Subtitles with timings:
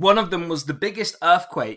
[0.00, 1.76] One of them was the biggest earthquake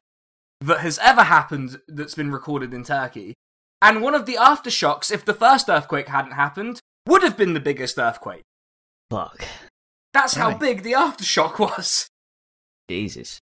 [0.62, 3.34] that has ever happened that's been recorded in Turkey.
[3.81, 7.59] And one of the aftershocks, if the first earthquake hadn't happened, would have been the
[7.59, 8.44] biggest earthquake.
[9.12, 9.44] Fuck.
[10.13, 10.59] That's how Right.
[10.59, 12.07] big the aftershock was.
[12.89, 13.39] Jesus.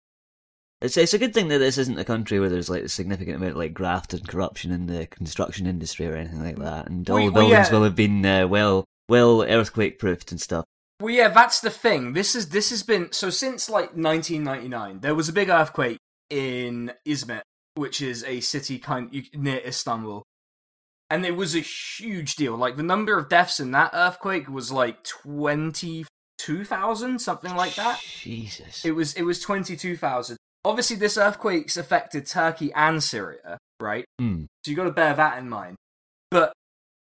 [0.81, 3.35] It's it's a good thing that this isn't a country where there's like a significant
[3.37, 7.07] amount of like graft and corruption in the construction industry or anything like that, and
[7.07, 7.73] all Well, the well, buildings yeah.
[7.77, 10.65] will have been uh, well well earthquake proofed and stuff.
[11.01, 12.13] Well, yeah, that's the thing.
[12.13, 14.99] This is this has been so since like 1999.
[14.99, 15.97] There was a big earthquake
[16.29, 17.41] in Izmit,
[17.73, 20.23] which is a city kind near Istanbul,
[21.09, 22.55] and it was a huge deal.
[22.55, 27.99] Like the number of deaths in that earthquake was like 22,000, something like that.
[27.99, 28.85] Jesus.
[28.85, 30.37] It was it was 22,000.
[30.63, 34.05] Obviously, this earthquake's affected Turkey and Syria, right?
[34.19, 34.43] Hmm.
[34.63, 35.77] So you got to bear that in mind.
[36.29, 36.53] But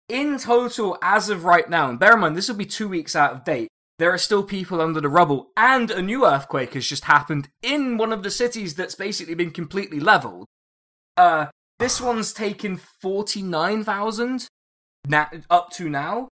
[0.09, 3.17] in total, as of right now, and bear in mind this will be two weeks
[3.17, 3.69] out of date,
[3.99, 7.97] there are still people under the rubble, and a new earthquake has just happened in
[7.97, 10.47] one of the cities that's basically been completely leveled.
[11.17, 11.47] Uh,
[11.79, 14.47] this one's taken forty nine thousand
[15.07, 16.29] na- up to now.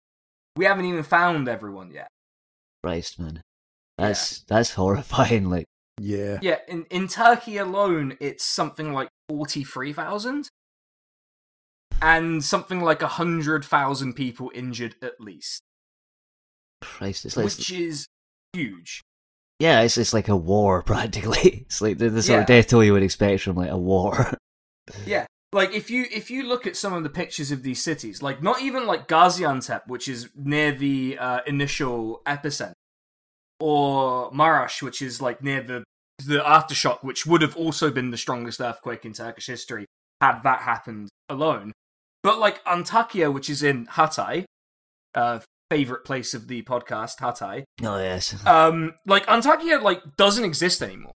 [0.57, 2.09] We haven't even found everyone yet.
[2.83, 3.43] Christ, man.
[3.97, 5.49] That's that's horrifying.
[5.49, 5.67] Like,
[6.01, 6.39] Yeah.
[6.43, 10.49] Yeah, in in Turkey alone, it's something like forty three thousand,
[12.01, 15.63] and something like hundred thousand people injured at least.
[16.85, 18.07] Christ, it's like which is
[18.53, 19.03] huge.
[19.59, 21.65] yeah, it's it's like a war practically.
[21.67, 24.37] It's like the, the sort of death toll you would expect from like a war.
[25.07, 28.21] Yeah, like if you if you look at some of the pictures of these cities,
[28.21, 32.73] like not even like Gaziantep, which is near the uh, initial epicenter,
[33.61, 35.85] or Marash, which is like near the
[36.27, 39.87] the aftershock, which would have also been the strongest earthquake in Turkish history
[40.21, 41.73] had that happened alone.
[42.23, 44.45] But like Antakya, which is in Hatay,
[45.15, 45.41] uh,
[45.73, 47.65] favorite place of the podcast, Hatay.
[47.83, 48.35] oh yes.
[48.47, 51.13] Um, like Antakya, like doesn't exist anymore.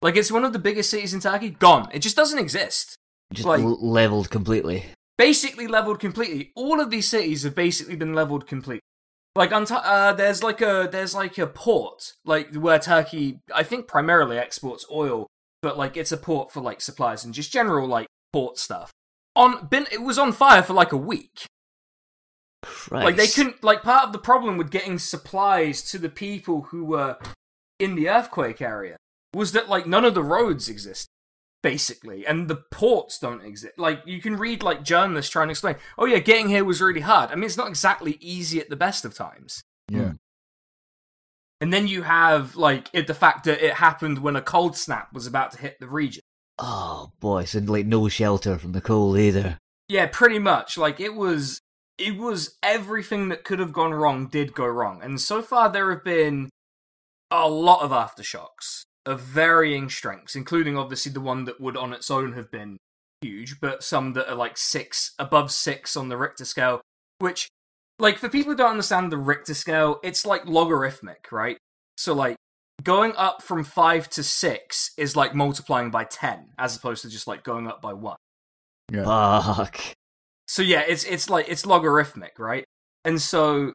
[0.00, 1.88] Like it's one of the biggest cities in Turkey, gone.
[1.92, 2.96] It just doesn't exist.
[3.32, 4.86] Just like- l- leveled completely.
[5.18, 6.50] Basically leveled completely.
[6.56, 8.80] All of these cities have basically been leveled completely.
[9.36, 13.86] Like Ant- uh, there's like a there's like a port like where Turkey I think
[13.86, 15.26] primarily exports oil,
[15.60, 18.90] but like it's a port for like supplies and just general like port stuff.
[19.36, 21.44] On been it was on fire for like a week.
[22.62, 23.04] Christ.
[23.04, 26.84] Like they couldn't like part of the problem with getting supplies to the people who
[26.84, 27.16] were
[27.78, 28.96] in the earthquake area
[29.34, 31.08] was that like none of the roads exist
[31.62, 35.76] basically and the ports don't exist like you can read like journalists trying to explain
[35.98, 38.76] oh yeah getting here was really hard i mean it's not exactly easy at the
[38.76, 40.00] best of times Yeah.
[40.00, 40.10] Hmm.
[41.60, 45.12] and then you have like it, the fact that it happened when a cold snap
[45.12, 46.22] was about to hit the region
[46.62, 49.56] Oh boy, so like no shelter from the cold either.
[49.88, 50.76] Yeah, pretty much.
[50.76, 51.58] Like it was
[52.00, 55.02] it was everything that could have gone wrong did go wrong.
[55.02, 56.48] And so far there have been
[57.30, 62.10] a lot of aftershocks of varying strengths, including obviously the one that would on its
[62.10, 62.78] own have been
[63.20, 66.80] huge, but some that are like 6 above 6 on the Richter scale,
[67.18, 67.48] which
[67.98, 71.58] like for people who don't understand the Richter scale, it's like logarithmic, right?
[71.98, 72.36] So like
[72.82, 77.26] going up from 5 to 6 is like multiplying by 10 as opposed to just
[77.26, 78.16] like going up by 1.
[78.90, 79.04] Yeah.
[79.04, 79.80] Fuck.
[80.50, 82.64] So yeah, it's it's like it's logarithmic, right?
[83.04, 83.72] And so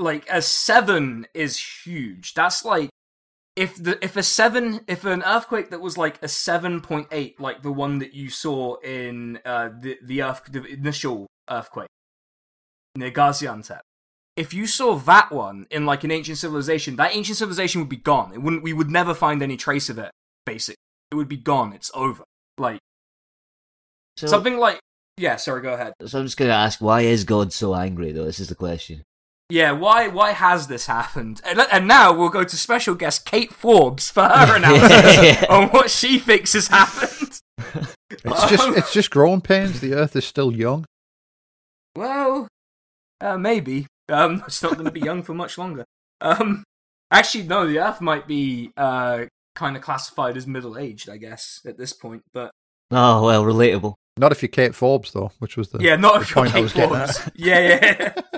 [0.00, 2.34] like a 7 is huge.
[2.34, 2.90] That's like
[3.54, 7.70] if the if a 7 if an earthquake that was like a 7.8 like the
[7.70, 11.86] one that you saw in uh the the earth the initial earthquake
[12.96, 13.78] near Gaziantep.
[14.36, 17.96] If you saw that one in like an ancient civilization, that ancient civilization would be
[17.96, 18.32] gone.
[18.34, 20.10] It wouldn't we would never find any trace of it,
[20.44, 20.82] basically.
[21.12, 21.72] It would be gone.
[21.72, 22.24] It's over.
[22.58, 22.80] Like
[24.16, 24.80] So, something like
[25.16, 25.94] yeah, sorry, go ahead.
[26.06, 28.24] so I'm just gonna ask, why is God so angry though?
[28.24, 29.04] This is the question.
[29.50, 31.40] Yeah, why why has this happened?
[31.44, 35.90] And, and now we'll go to special guest Kate Forbes for her analysis on what
[35.90, 37.40] she thinks has happened.
[38.24, 39.80] It's just it's just growing pains.
[39.80, 40.84] The Earth is still young.
[41.96, 42.48] Well,
[43.20, 43.86] uh, maybe.
[44.08, 45.84] Um, it's not going to be young for much longer.
[46.20, 46.62] Um,
[47.10, 49.24] actually, no, the Earth might be uh
[49.54, 52.22] kind of classified as middle aged, I guess, at this point.
[52.32, 52.50] But
[52.90, 53.94] Oh well, relatable.
[54.16, 56.52] Not if you're Kate Forbes though, which was the yeah, not the if point I
[56.54, 57.18] Kate was getting Forbes.
[57.18, 57.32] at.
[57.34, 58.14] Yeah, yeah.